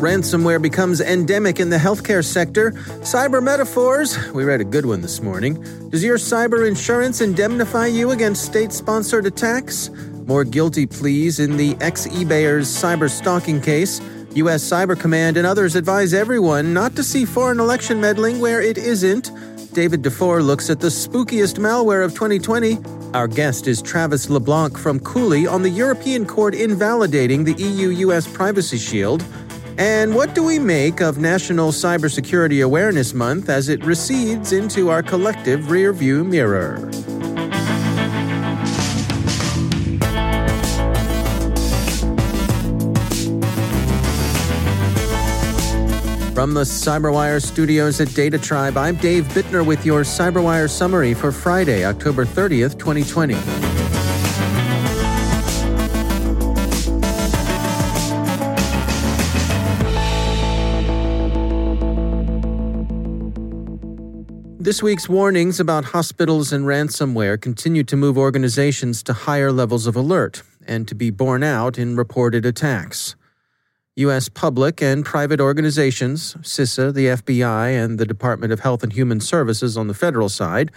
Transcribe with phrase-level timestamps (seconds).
[0.00, 2.70] Ransomware becomes endemic in the healthcare sector.
[3.02, 4.16] Cyber metaphors.
[4.32, 5.62] We read a good one this morning.
[5.90, 9.90] Does your cyber insurance indemnify you against state sponsored attacks?
[10.24, 14.00] More guilty pleas in the ex eBayers cyber stalking case.
[14.36, 14.64] U.S.
[14.64, 19.30] Cyber Command and others advise everyone not to see foreign election meddling where it isn't.
[19.74, 22.78] David Dufour looks at the spookiest malware of 2020.
[23.12, 28.26] Our guest is Travis LeBlanc from Cooley on the European Court invalidating the EU US
[28.26, 29.22] Privacy Shield.
[29.80, 35.02] And what do we make of National Cybersecurity Awareness Month as it recedes into our
[35.02, 36.76] collective rearview mirror?
[46.34, 51.32] From the Cyberwire studios at Data Tribe, I'm Dave Bittner with your Cyberwire summary for
[51.32, 53.69] Friday, October 30th, 2020.
[64.70, 69.96] This week's warnings about hospitals and ransomware continue to move organizations to higher levels of
[69.96, 73.16] alert and to be borne out in reported attacks.
[73.96, 74.28] U.S.
[74.28, 79.76] public and private organizations, CISA, the FBI, and the Department of Health and Human Services
[79.76, 80.70] on the federal side,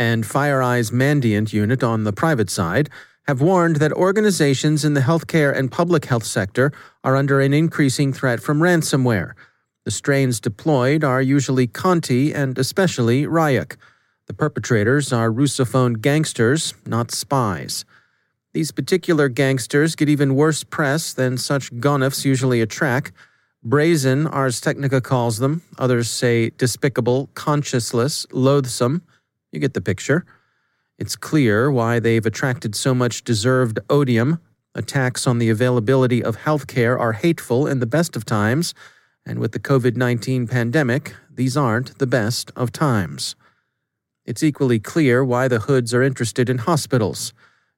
[0.00, 2.90] and FireEye's Mandiant unit on the private side,
[3.28, 6.72] have warned that organizations in the healthcare and public health sector
[7.04, 9.34] are under an increasing threat from ransomware
[9.88, 13.78] the strains deployed are usually Conti and especially Ryuk.
[14.26, 17.86] The perpetrators are Russophone gangsters, not spies.
[18.52, 23.12] These particular gangsters get even worse press than such gonifs usually attract.
[23.64, 25.62] Brazen, Ars Technica calls them.
[25.78, 29.00] Others say despicable, conscienceless, loathsome.
[29.52, 30.26] You get the picture.
[30.98, 34.38] It's clear why they've attracted so much deserved odium.
[34.74, 38.74] Attacks on the availability of health care are hateful in the best of times
[39.28, 43.36] and with the COVID 19 pandemic, these aren't the best of times.
[44.24, 47.32] It's equally clear why the hoods are interested in hospitals.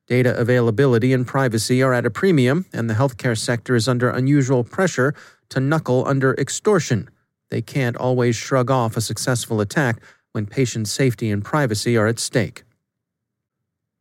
[0.07, 4.65] Data availability and privacy are at a premium, and the healthcare sector is under unusual
[4.65, 5.15] pressure
[5.51, 7.11] to knuckle under extortion.
[7.51, 10.01] They can't always shrug off a successful attack
[10.33, 12.63] when patient safety and privacy are at stake.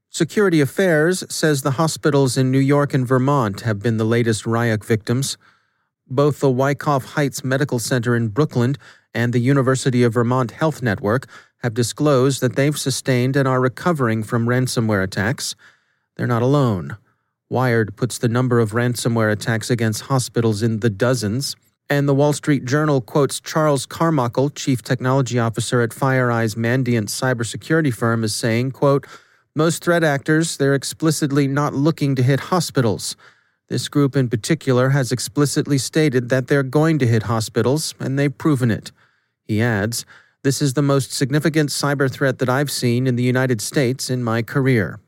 [0.10, 4.84] Security Affairs says the hospitals in New York and Vermont have been the latest Ryuk
[4.84, 5.38] victims.
[6.10, 8.76] Both the Wyckoff Heights Medical Center in Brooklyn
[9.14, 11.28] and the University of Vermont Health Network
[11.62, 15.56] have disclosed that they've sustained and are recovering from ransomware attacks.
[16.16, 16.98] They're not alone.
[17.48, 21.56] Wired puts the number of ransomware attacks against hospitals in the dozens,
[21.92, 27.94] and the Wall Street Journal quotes Charles Carmichael, chief technology officer at FireEye's Mandiant cybersecurity
[27.94, 29.06] firm, as saying, quote,
[29.56, 33.16] most threat actors, they're explicitly not looking to hit hospitals.
[33.70, 38.36] This group in particular has explicitly stated that they're going to hit hospitals, and they've
[38.36, 38.92] proven it.
[39.46, 40.06] He adds,
[40.44, 44.24] This is the most significant cyber threat that I've seen in the United States in
[44.24, 45.00] my career.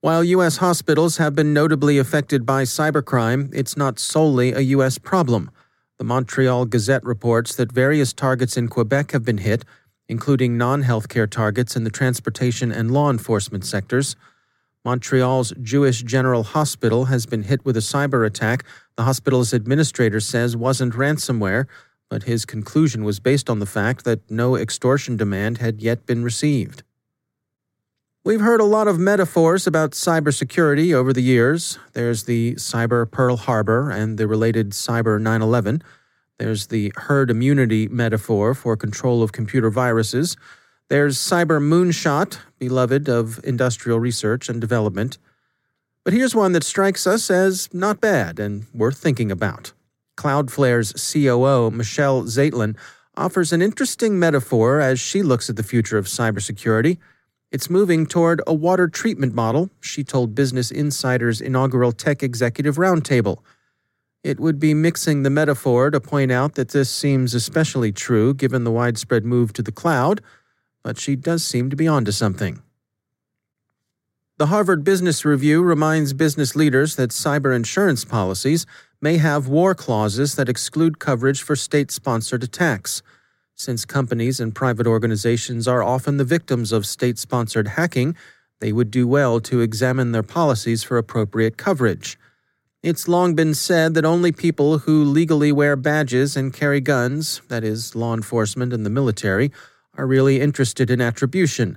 [0.00, 0.58] While U.S.
[0.58, 4.98] hospitals have been notably affected by cybercrime, it's not solely a U.S.
[4.98, 5.50] problem.
[5.96, 9.64] The Montreal Gazette reports that various targets in Quebec have been hit,
[10.06, 14.14] including non healthcare targets in the transportation and law enforcement sectors.
[14.88, 18.64] Montreal's Jewish General Hospital has been hit with a cyber attack
[18.96, 21.66] the hospital's administrator says wasn't ransomware,
[22.08, 26.24] but his conclusion was based on the fact that no extortion demand had yet been
[26.24, 26.84] received.
[28.24, 31.78] We've heard a lot of metaphors about cybersecurity over the years.
[31.92, 35.82] There's the cyber Pearl Harbor and the related cyber 9 11.
[36.38, 40.34] There's the herd immunity metaphor for control of computer viruses.
[40.88, 45.18] There's cyber moonshot, beloved of industrial research and development.
[46.02, 49.72] But here's one that strikes us as not bad and worth thinking about.
[50.16, 52.74] Cloudflare's COO, Michelle Zatlyn,
[53.18, 56.96] offers an interesting metaphor as she looks at the future of cybersecurity.
[57.52, 63.38] It's moving toward a water treatment model, she told Business Insider's inaugural Tech Executive Roundtable.
[64.24, 68.64] It would be mixing the metaphor to point out that this seems especially true given
[68.64, 70.22] the widespread move to the cloud,
[70.88, 72.62] but she does seem to be onto something.
[74.38, 78.64] The Harvard Business Review reminds business leaders that cyber insurance policies
[78.98, 83.02] may have war clauses that exclude coverage for state sponsored attacks.
[83.54, 88.16] Since companies and private organizations are often the victims of state sponsored hacking,
[88.60, 92.18] they would do well to examine their policies for appropriate coverage.
[92.82, 97.62] It's long been said that only people who legally wear badges and carry guns, that
[97.62, 99.52] is, law enforcement and the military,
[99.98, 101.76] are really interested in attribution.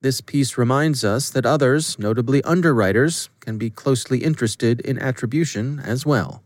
[0.00, 6.06] This piece reminds us that others, notably underwriters, can be closely interested in attribution as
[6.06, 6.42] well.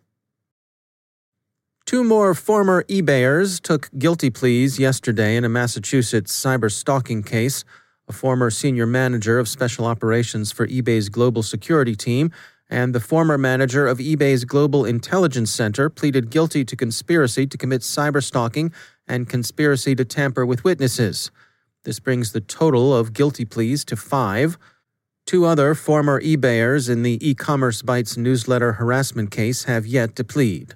[1.86, 7.64] Two more former eBayers took guilty pleas yesterday in a Massachusetts cyber stalking case.
[8.08, 12.32] A former senior manager of special operations for eBay's global security team
[12.72, 17.82] and the former manager of eBay's Global Intelligence Center pleaded guilty to conspiracy to commit
[17.82, 18.72] cyber stalking
[19.06, 21.30] and conspiracy to tamper with witnesses.
[21.84, 24.56] This brings the total of guilty pleas to five.
[25.26, 30.24] Two other former eBayers in the e commerce bites newsletter harassment case have yet to
[30.24, 30.74] plead.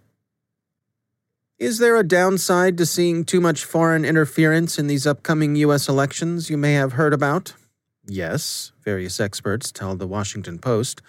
[1.58, 5.88] Is there a downside to seeing too much foreign interference in these upcoming U.S.
[5.88, 7.55] elections you may have heard about?
[8.06, 11.00] Yes, various experts tell the Washington Post.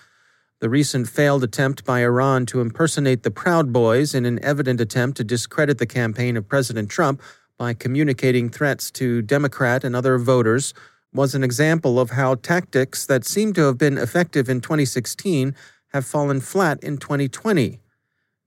[0.60, 5.18] The recent failed attempt by Iran to impersonate the Proud Boys in an evident attempt
[5.18, 7.22] to discredit the campaign of President Trump
[7.60, 10.74] by communicating threats to Democrat and other voters
[11.14, 15.56] was an example of how tactics that seemed to have been effective in 2016
[15.94, 17.80] have fallen flat in 2020.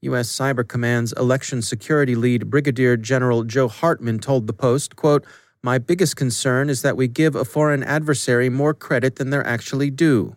[0.02, 0.28] U.S.
[0.28, 5.24] Cyber Command's election security lead, Brigadier General Joe Hartman, told the Post, quote,
[5.62, 9.90] My biggest concern is that we give a foreign adversary more credit than they're actually
[9.90, 10.34] due.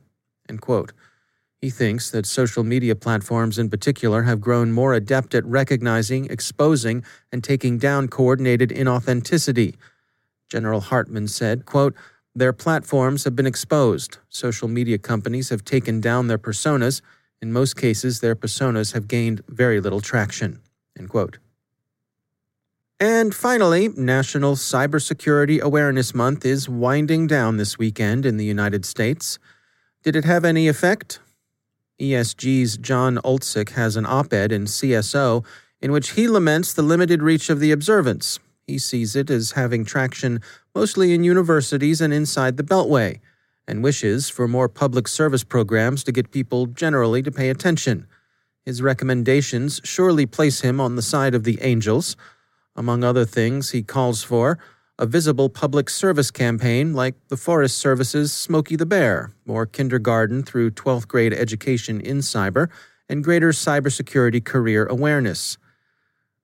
[0.48, 0.94] End quote.
[1.64, 7.06] He thinks that social media platforms in particular have grown more adept at recognizing, exposing,
[7.32, 9.76] and taking down coordinated inauthenticity.
[10.50, 11.96] General Hartman said, quote,
[12.36, 14.18] Their platforms have been exposed.
[14.28, 17.00] Social media companies have taken down their personas
[17.42, 20.60] in most cases, their personas have gained very little traction.
[21.00, 21.38] End quote.
[23.00, 29.40] And finally, National Cybersecurity Awareness Month is winding down this weekend in the United States.
[30.04, 31.22] Did it have any effect?
[32.00, 35.46] ESG's John Oltsik has an op ed in CSO
[35.82, 38.40] in which he laments the limited reach of the observance.
[38.66, 40.42] He sees it as having traction
[40.74, 43.20] mostly in universities and inside the Beltway
[43.68, 48.08] and wishes for more public service programs to get people generally to pay attention.
[48.66, 52.16] His recommendations surely place him on the side of the angels.
[52.76, 54.58] Among other things, he calls for
[55.00, 60.72] a visible public service campaign like the Forest Service's Smokey the Bear, or kindergarten through
[60.72, 62.70] 12th grade education in cyber,
[63.10, 65.58] and greater cybersecurity career awareness.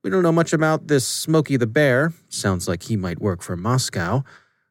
[0.04, 2.14] We don't know much about this Smokey the Bear.
[2.30, 4.23] Sounds like he might work for Moscow.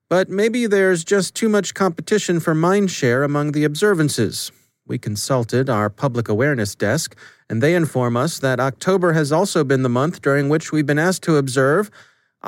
[0.08, 4.50] But maybe there's just too much competition for mindshare among the observances.
[4.86, 7.14] We consulted our public awareness desk,
[7.48, 10.98] and they inform us that October has also been the month during which we've been
[10.98, 11.90] asked to observe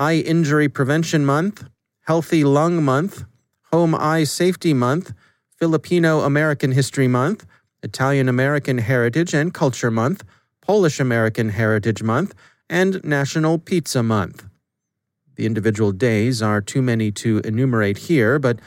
[0.01, 1.69] Eye Injury Prevention Month,
[2.07, 3.25] Healthy Lung Month,
[3.71, 5.13] Home Eye Safety Month,
[5.59, 7.45] Filipino American History Month,
[7.83, 10.25] Italian American Heritage and Culture Month,
[10.63, 12.35] Polish American Heritage Month,
[12.71, 14.47] and National Pizza Month.
[15.37, 18.59] The individual days are too many to enumerate here, but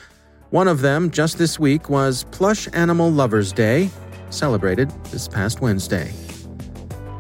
[0.52, 3.90] one of them just this week was Plush Animal Lovers Day,
[4.30, 6.14] celebrated this past Wednesday.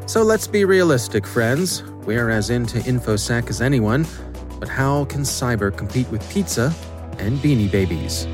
[0.05, 1.81] So let's be realistic, friends.
[2.05, 4.05] We're as into InfoSec as anyone,
[4.59, 6.73] but how can cyber compete with pizza
[7.17, 8.27] and beanie babies?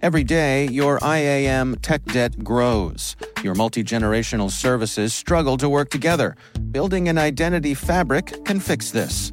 [0.00, 3.14] Every day, your IAM tech debt grows.
[3.42, 6.34] Your multi generational services struggle to work together.
[6.70, 9.32] Building an identity fabric can fix this.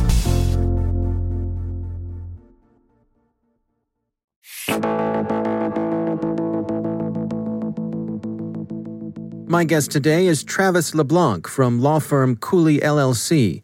[9.51, 13.61] My guest today is Travis LeBlanc from law firm Cooley LLC.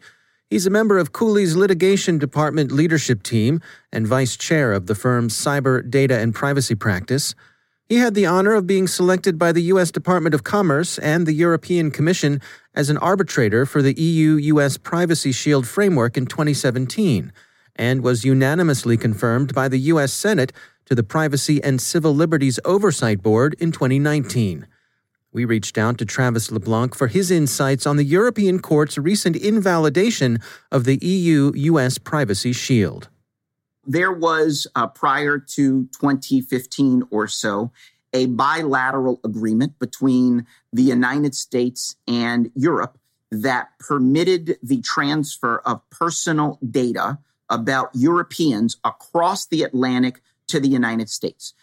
[0.50, 5.34] He's a member of Cooley's litigation department leadership team and vice chair of the firm's
[5.34, 7.36] cyber data and privacy practice.
[7.86, 9.90] He had the honor of being selected by the U.S.
[9.90, 12.42] Department of Commerce and the European Commission
[12.76, 14.76] as an arbitrator for the EU U.S.
[14.76, 17.32] Privacy Shield framework in 2017
[17.78, 20.12] and was unanimously confirmed by the U.S.
[20.12, 20.52] Senate
[20.84, 24.68] to the Privacy and Civil Liberties Oversight Board in 2019.
[25.38, 30.40] We reached out to Travis LeBlanc for his insights on the European Court's recent invalidation
[30.72, 33.08] of the EU US Privacy Shield.
[33.86, 37.72] There was, uh, prior to 2015 or so,
[38.14, 42.98] a bilateral agreement between the United States and Europe
[43.30, 51.12] that permitted the transfer of personal data about Europeans across the Atlantic to the United
[51.12, 51.54] States.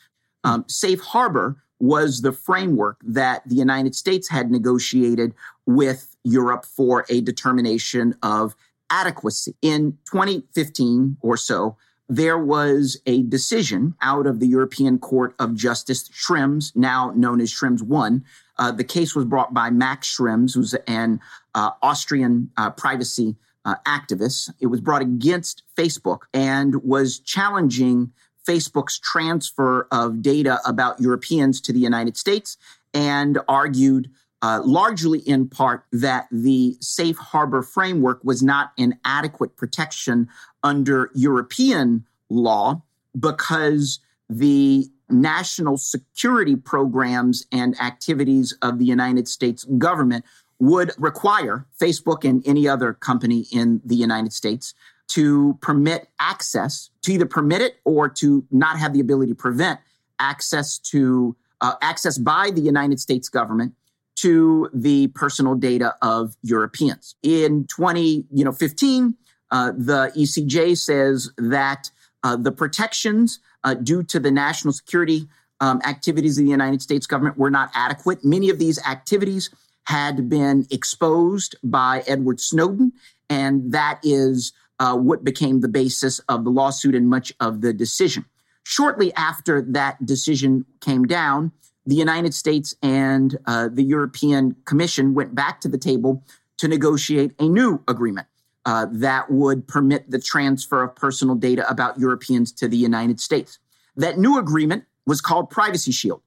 [0.45, 5.35] Um, Safe Harbor was the framework that the United States had negotiated
[5.67, 8.55] with Europe for a determination of
[8.91, 9.55] adequacy.
[9.63, 11.77] In 2015 or so,
[12.09, 17.53] there was a decision out of the European Court of Justice, Schrems, now known as
[17.53, 18.25] Schrems 1.
[18.59, 21.21] Uh, the case was brought by Max Schrems, who's an
[21.55, 24.53] uh, Austrian uh, privacy uh, activist.
[24.61, 28.13] It was brought against Facebook and was challenging
[28.47, 32.57] Facebook's transfer of data about Europeans to the United States
[32.93, 34.11] and argued
[34.43, 40.29] uh, largely in part that the safe harbor framework was not an adequate protection
[40.63, 42.83] under European law
[43.19, 50.25] because the national security programs and activities of the United States government
[50.59, 54.75] would require Facebook and any other company in the United States
[55.09, 59.81] to permit access, to either permit it or to not have the ability to prevent
[60.19, 63.75] access to uh, access by the United States government
[64.17, 67.15] to the personal data of Europeans.
[67.23, 69.15] In 20, you know, 15,
[69.51, 71.91] uh, the ECJ says that
[72.23, 75.29] uh, the protections uh, due to the national security
[75.61, 78.25] um, activities of the United States government were not adequate.
[78.25, 79.51] Many of these activities
[79.85, 82.93] had been exposed by Edward Snowden,
[83.29, 87.73] and that is uh, what became the basis of the lawsuit and much of the
[87.73, 88.25] decision.
[88.65, 91.53] Shortly after that decision came down,
[91.87, 96.23] the United States and uh, the European Commission went back to the table
[96.57, 98.27] to negotiate a new agreement
[98.65, 103.59] uh, that would permit the transfer of personal data about Europeans to the United States.
[103.97, 106.23] That new agreement was called Privacy Shield.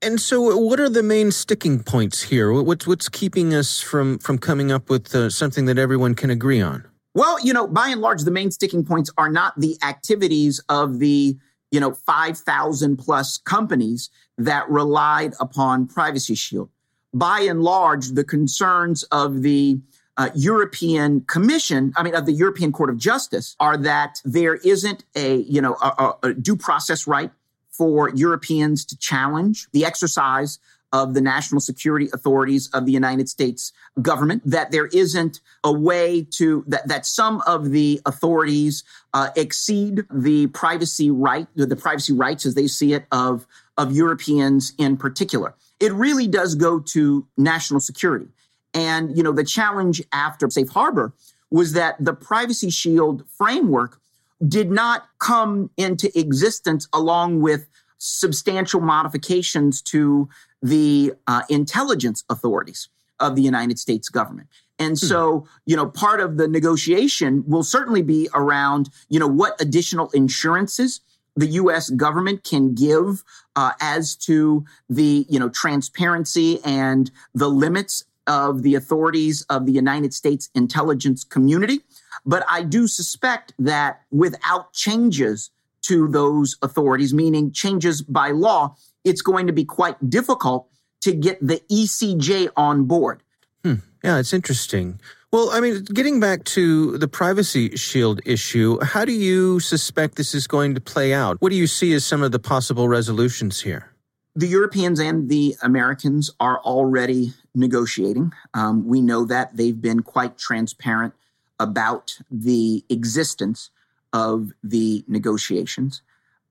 [0.00, 2.52] And so, what are the main sticking points here?
[2.52, 6.60] What's what's keeping us from from coming up with uh, something that everyone can agree
[6.60, 6.84] on?
[7.14, 10.98] Well, you know, by and large, the main sticking points are not the activities of
[10.98, 11.36] the,
[11.70, 16.70] you know, 5,000 plus companies that relied upon Privacy Shield.
[17.12, 19.78] By and large, the concerns of the
[20.16, 25.04] uh, European Commission, I mean, of the European Court of Justice, are that there isn't
[25.14, 27.30] a, you know, a, a due process right
[27.70, 30.58] for Europeans to challenge the exercise
[30.92, 36.26] of the national security authorities of the United States government, that there isn't a way
[36.30, 38.84] to, that, that some of the authorities
[39.14, 43.46] uh, exceed the privacy right, the privacy rights as they see it of,
[43.76, 45.54] of Europeans in particular.
[45.80, 48.28] It really does go to national security.
[48.74, 51.12] And, you know, the challenge after Safe Harbor
[51.50, 54.00] was that the Privacy Shield framework
[54.46, 57.68] did not come into existence along with
[57.98, 60.28] substantial modifications to
[60.62, 62.88] the uh, intelligence authorities
[63.20, 64.48] of the United States government.
[64.78, 65.06] And hmm.
[65.06, 70.10] so, you know, part of the negotiation will certainly be around, you know, what additional
[70.10, 71.00] insurances
[71.34, 71.88] the U.S.
[71.90, 73.24] government can give
[73.56, 79.72] uh, as to the, you know, transparency and the limits of the authorities of the
[79.72, 81.80] United States intelligence community.
[82.24, 85.50] But I do suspect that without changes
[85.82, 90.68] to those authorities, meaning changes by law, it's going to be quite difficult
[91.02, 93.22] to get the ECJ on board.
[93.64, 93.76] Hmm.
[94.02, 95.00] Yeah, it's interesting.
[95.32, 100.34] Well, I mean, getting back to the privacy shield issue, how do you suspect this
[100.34, 101.40] is going to play out?
[101.40, 103.88] What do you see as some of the possible resolutions here?
[104.36, 108.32] The Europeans and the Americans are already negotiating.
[108.54, 111.14] Um, we know that they've been quite transparent
[111.58, 113.70] about the existence
[114.12, 116.02] of the negotiations.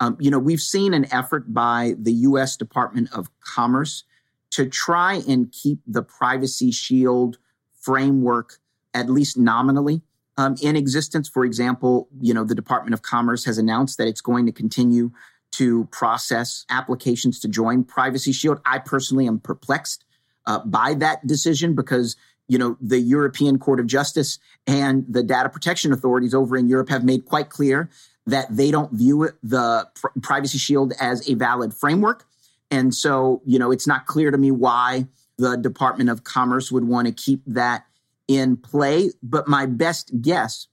[0.02, 2.58] Um, you know, we've seen an effort by the U.S.
[2.58, 4.04] Department of Commerce
[4.50, 7.38] to try and keep the privacy shield
[7.80, 8.58] framework
[8.96, 10.02] at least nominally
[10.38, 11.30] um, in existence.
[11.30, 15.12] For example, you know, the Department of Commerce has announced that it's going to continue
[15.52, 18.60] to process applications to join Privacy Shield.
[18.66, 20.04] I personally am perplexed
[20.48, 22.16] uh, by that decision because
[22.48, 26.90] you know the European Court of Justice and the data protection authorities over in Europe
[26.90, 27.90] have made quite clear
[28.28, 32.26] that they don't view it, the pr- privacy shield as a valid framework.
[32.70, 36.86] And so, you know, it's not clear to me why the Department of Commerce would
[36.86, 37.86] want to keep that
[38.28, 39.12] in play.
[39.22, 40.68] But my best guess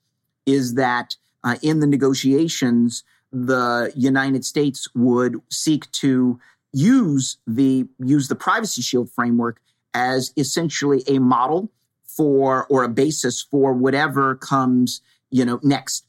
[0.47, 3.03] is that uh, in the negotiations,
[3.33, 6.39] the United States would seek to
[6.73, 9.61] use the use the privacy shield framework
[9.95, 11.71] as essentially a model
[12.05, 15.01] for or a basis for whatever comes
[15.31, 16.05] you know next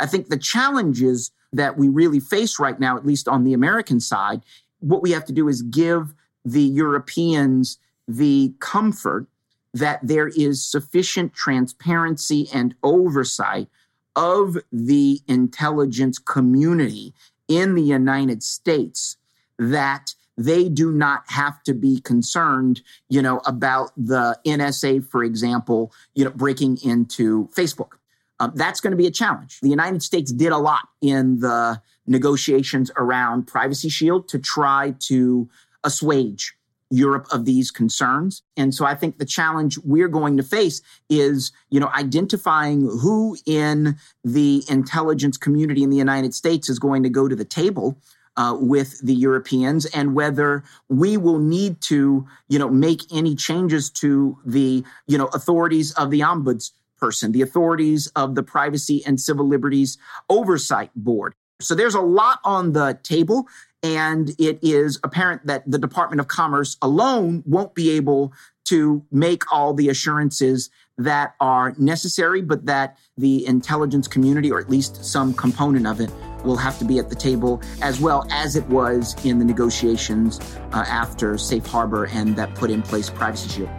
[0.00, 4.00] i think the challenges that we really face right now at least on the american
[4.00, 4.42] side
[4.80, 9.26] what we have to do is give the europeans the comfort
[9.72, 13.68] that there is sufficient transparency and oversight
[14.16, 17.14] of the intelligence community
[17.48, 19.16] in the United States
[19.58, 25.92] that they do not have to be concerned, you know, about the NSA, for example,
[26.14, 27.92] you know, breaking into Facebook.
[28.40, 29.60] Um, that's going to be a challenge.
[29.60, 35.48] The United States did a lot in the negotiations around Privacy Shield to try to
[35.84, 36.54] assuage
[36.90, 38.42] Europe of these concerns.
[38.56, 43.36] And so I think the challenge we're going to face is, you know, identifying who
[43.46, 47.96] in the intelligence community in the United States is going to go to the table
[48.36, 53.90] uh, with the Europeans and whether we will need to, you know, make any changes
[53.90, 59.20] to the, you know, authorities of the ombuds person, the authorities of the Privacy and
[59.20, 61.34] Civil Liberties Oversight Board.
[61.60, 63.46] So there's a lot on the table.
[63.82, 68.32] And it is apparent that the Department of Commerce alone won't be able
[68.66, 74.68] to make all the assurances that are necessary, but that the intelligence community, or at
[74.68, 76.10] least some component of it,
[76.44, 80.38] will have to be at the table as well as it was in the negotiations
[80.72, 83.70] uh, after Safe Harbor and that put in place Privacy Shield.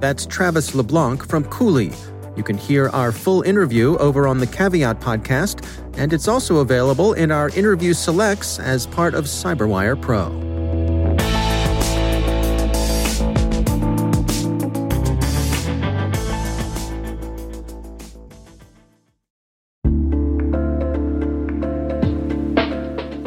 [0.00, 1.92] That's Travis LeBlanc from Cooley
[2.36, 5.66] you can hear our full interview over on the Caveat podcast,
[5.96, 10.52] and it's also available in our interview selects as part of Cyberwire Pro.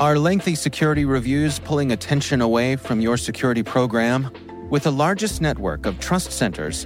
[0.06, 4.30] Are lengthy security reviews pulling attention away from your security program?
[4.70, 6.86] With the largest network of trust centers,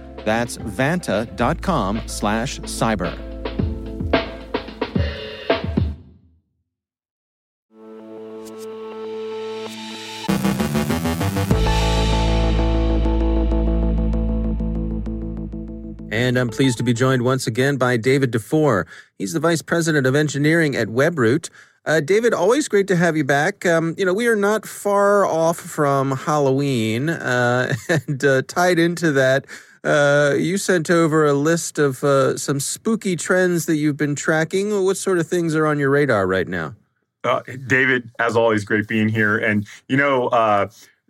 [0.25, 3.31] That's vanta.com slash cyber.
[16.31, 18.85] And I'm pleased to be joined once again by David Dufour.
[19.17, 21.49] He's the Vice President of Engineering at WebRoot.
[21.85, 23.65] Uh, David, always great to have you back.
[23.65, 29.11] Um, you know, we are not far off from Halloween, uh, and uh, tied into
[29.13, 29.45] that,
[29.83, 34.83] uh, you sent over a list of uh, some spooky trends that you've been tracking.
[34.83, 36.75] What sort of things are on your radar right now?
[37.23, 39.37] Uh, David, as always, great being here.
[39.37, 40.29] And you know,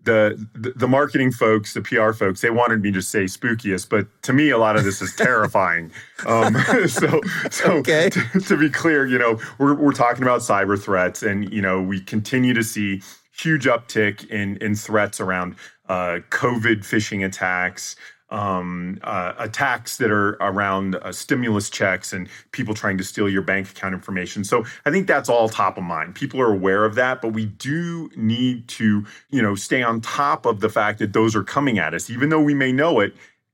[0.03, 4.07] the, the, the marketing folks, the PR folks, they wanted me to say spookiest, but
[4.23, 5.91] to me, a lot of this is terrifying.
[6.25, 6.55] um,
[6.87, 8.09] so, so okay.
[8.09, 11.81] to, to, be clear, you know, we're we're talking about cyber threats, and you know,
[11.81, 13.01] we continue to see
[13.37, 15.55] huge uptick in in threats around
[15.89, 17.95] uh, COVID phishing attacks,
[18.31, 23.41] um, uh, attacks that are around uh, stimulus checks and people trying to steal your
[23.41, 24.43] bank account information.
[24.43, 26.15] So I think that's all top of mind.
[26.15, 30.45] People are aware of that, but we do need to, you know, stay on top
[30.45, 33.13] of the fact that those are coming at us, even though we may know it.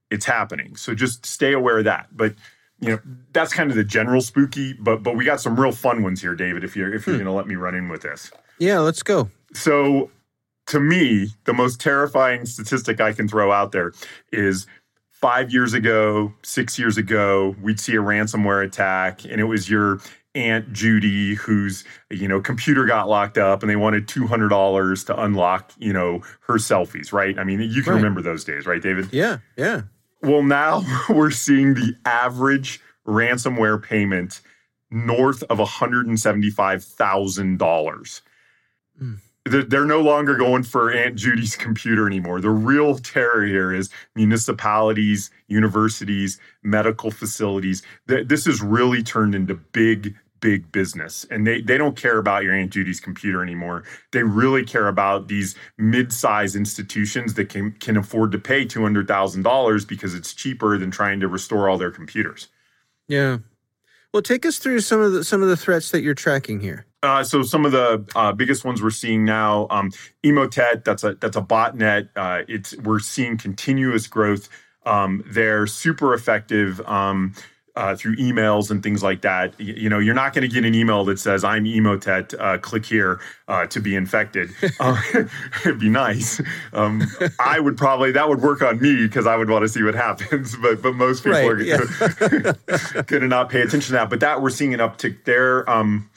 [0.09, 0.77] It's happening.
[0.77, 2.07] So just stay aware of that.
[2.15, 2.33] But
[2.79, 2.99] you know
[3.33, 6.35] that's kind of the general spooky but but we got some real fun ones here
[6.35, 7.23] david if you're if you're hmm.
[7.23, 10.11] going to let me run in with this yeah let's go so
[10.67, 13.93] to me, the most terrifying statistic I can throw out there
[14.31, 14.67] is
[15.11, 19.99] five years ago, six years ago, we'd see a ransomware attack, and it was your
[20.35, 25.03] Aunt Judy whose you know computer got locked up, and they wanted two hundred dollars
[25.05, 27.11] to unlock you know her selfies.
[27.11, 27.39] Right?
[27.39, 27.97] I mean, you can right.
[27.97, 29.09] remember those days, right, David?
[29.11, 29.83] Yeah, yeah.
[30.21, 34.41] Well, now we're seeing the average ransomware payment
[34.91, 38.21] north of one hundred and seventy-five thousand dollars.
[39.01, 42.41] Mm they're no longer going for Aunt Judy's computer anymore.
[42.41, 47.83] The real terror here is municipalities, universities, medical facilities.
[48.05, 51.25] This has really turned into big, big business.
[51.29, 53.83] And they, they don't care about your Aunt Judy's computer anymore.
[54.11, 60.13] They really care about these mid-sized institutions that can, can afford to pay $200,000 because
[60.13, 62.49] it's cheaper than trying to restore all their computers.
[63.07, 63.37] Yeah.
[64.13, 66.85] Well, take us through some of the some of the threats that you're tracking here.
[67.03, 69.91] Uh, so some of the uh, biggest ones we're seeing now, um,
[70.25, 72.09] Emotet, that's a that's a botnet.
[72.15, 74.49] Uh, it's we're seeing continuous growth.
[74.85, 76.81] Um, they're super effective.
[76.87, 77.33] Um,
[77.77, 79.53] uh, through emails and things like that.
[79.59, 82.57] You, you know, you're not going to get an email that says "I'm Emotet, uh,
[82.57, 84.99] click here uh, to be infected." Uh,
[85.61, 86.41] it'd be nice.
[86.73, 87.03] Um,
[87.39, 89.95] I would probably that would work on me because I would want to see what
[89.95, 90.55] happens.
[90.67, 93.03] But but most people right, are yeah.
[93.03, 94.09] going to not pay attention to that.
[94.09, 95.69] But that we're seeing an uptick there.
[95.69, 96.09] Um,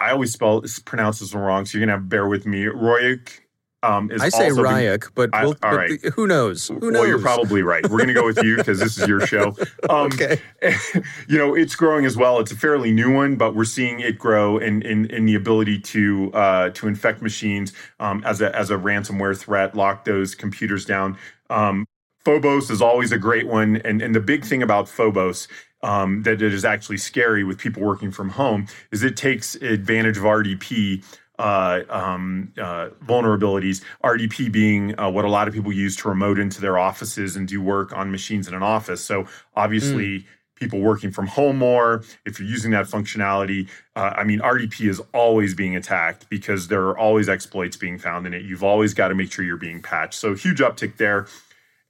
[0.00, 2.64] I always spell pronounce this wrong, so you're gonna have bear with me.
[2.64, 3.40] Ryoc
[3.86, 6.04] um, I say Ryoc, but, we'll, but right.
[6.14, 6.68] who knows?
[6.68, 7.00] Who knows?
[7.00, 7.82] Well, you're probably right.
[7.84, 9.54] We're going to go with you because this is your show.
[9.88, 10.40] Um, okay.
[11.28, 12.40] You know, it's growing as well.
[12.40, 15.78] It's a fairly new one, but we're seeing it grow in in, in the ability
[15.80, 20.84] to uh, to infect machines um, as a as a ransomware threat, lock those computers
[20.84, 21.18] down.
[21.50, 21.86] Um,
[22.24, 25.46] Phobos is always a great one, and and the big thing about Phobos
[25.82, 30.16] um, that it is actually scary with people working from home is it takes advantage
[30.16, 31.04] of RDP
[31.38, 33.82] uh, um, uh, vulnerabilities.
[34.04, 37.46] RDP being uh, what a lot of people use to remote into their offices and
[37.48, 39.04] do work on machines in an office.
[39.04, 40.20] So obviously.
[40.20, 40.24] Mm.
[40.58, 42.02] People working from home more.
[42.24, 46.80] If you're using that functionality, uh, I mean, RDP is always being attacked because there
[46.84, 48.40] are always exploits being found in it.
[48.40, 50.14] You've always got to make sure you're being patched.
[50.14, 51.26] So huge uptick there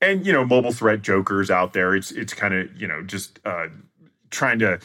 [0.00, 3.40] and you know mobile threat jokers out there it's it's kind of you know just
[3.44, 3.66] uh,
[4.30, 4.78] trying to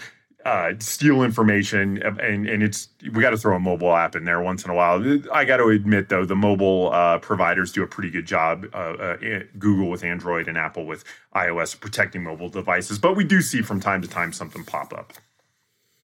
[0.46, 4.42] uh, steal information and and it's we got to throw a mobile app in there
[4.42, 5.02] once in a while
[5.32, 8.78] i got to admit though the mobile uh, providers do a pretty good job uh,
[8.78, 9.18] uh
[9.60, 11.04] google with android and apple with
[11.36, 15.14] ios protecting mobile devices but we do see from time to time something pop up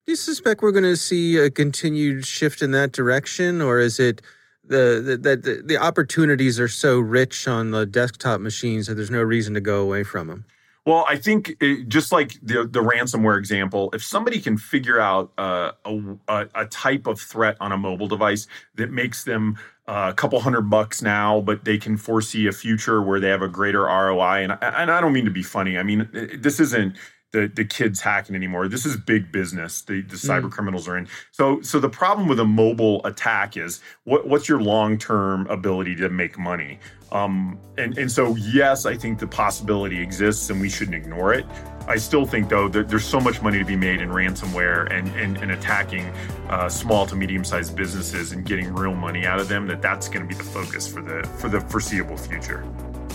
[0.06, 3.98] do you suspect we're going to see a continued shift in that direction or is
[3.98, 4.22] it
[4.68, 9.22] the, the, the, the opportunities are so rich on the desktop machines that there's no
[9.22, 10.44] reason to go away from them.
[10.88, 15.30] Well, I think it, just like the the ransomware example, if somebody can figure out
[15.36, 18.46] uh, a, a, type of threat on a mobile device
[18.76, 23.02] that makes them uh, a couple hundred bucks now, but they can foresee a future
[23.02, 25.76] where they have a greater ROI, and and I don't mean to be funny.
[25.76, 26.96] I mean this isn't
[27.32, 28.68] the the kids hacking anymore.
[28.68, 29.82] This is big business.
[29.82, 30.50] The the cyber mm.
[30.50, 31.08] criminals are in.
[31.30, 35.96] So so the problem with a mobile attack is what what's your long term ability
[35.96, 36.78] to make money?
[37.12, 41.44] Um, and and so yes, I think the possibility exists, and we shouldn't ignore it.
[41.86, 45.08] I still think though that there's so much money to be made in ransomware and
[45.16, 46.06] and, and attacking
[46.48, 50.08] uh, small to medium sized businesses and getting real money out of them that that's
[50.08, 52.60] going to be the focus for the for the foreseeable future.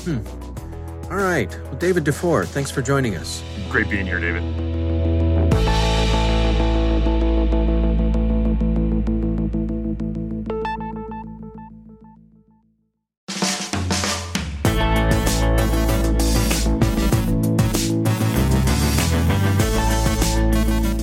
[0.06, 0.53] Hmm.
[1.14, 1.56] All right.
[1.66, 3.44] Well, David Dufour, thanks for joining us.
[3.70, 4.42] Great being here, David.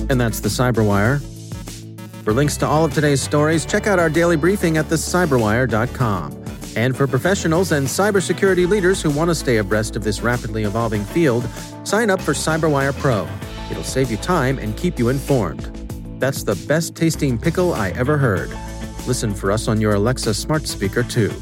[0.09, 1.21] And that's the Cyberwire.
[2.25, 6.40] For links to all of today's stories, check out our daily briefing at thecyberwire.com.
[6.75, 11.03] And for professionals and cybersecurity leaders who want to stay abreast of this rapidly evolving
[11.03, 11.47] field,
[11.83, 13.27] sign up for Cyberwire Pro.
[13.69, 15.63] It'll save you time and keep you informed.
[16.19, 18.49] That's the best tasting pickle I ever heard.
[19.07, 21.33] Listen for us on your Alexa smart speaker, too.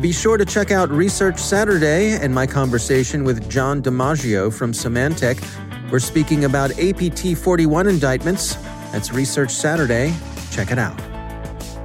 [0.00, 5.42] Be sure to check out Research Saturday and my conversation with John DiMaggio from Symantec.
[5.90, 8.54] We're speaking about APT 41 indictments.
[8.92, 10.14] That's Research Saturday.
[10.52, 11.07] Check it out.